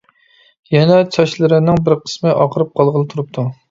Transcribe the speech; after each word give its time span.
يەنە 0.75 0.95
چاچلىرىنىڭ 1.17 1.79
بىر 1.91 2.01
قىسمى 2.03 2.37
ئاقىرىپ 2.37 2.77
قالغىلى 2.79 3.13
تۇرۇپتۇ. 3.17 3.51